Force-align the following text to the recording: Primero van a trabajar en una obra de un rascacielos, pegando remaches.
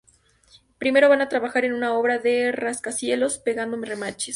Primero 0.79 1.09
van 1.09 1.21
a 1.21 1.29
trabajar 1.29 1.63
en 1.63 1.73
una 1.73 1.93
obra 1.93 2.17
de 2.17 2.47
un 2.49 2.53
rascacielos, 2.53 3.37
pegando 3.37 3.77
remaches. 3.77 4.29